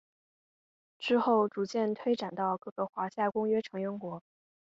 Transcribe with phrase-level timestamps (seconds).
[0.97, 4.23] 之后逐步推展到各个华沙公约成员国。